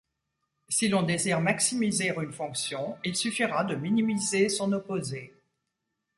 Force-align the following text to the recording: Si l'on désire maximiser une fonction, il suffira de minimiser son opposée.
Si 0.67 0.87
l'on 0.87 1.03
désire 1.03 1.41
maximiser 1.41 2.07
une 2.17 2.31
fonction, 2.33 2.97
il 3.03 3.15
suffira 3.15 3.63
de 3.63 3.75
minimiser 3.75 4.49
son 4.49 4.71
opposée. 4.71 5.31